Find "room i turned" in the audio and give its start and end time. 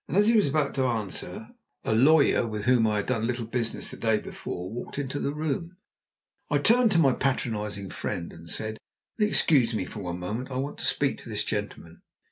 5.31-6.91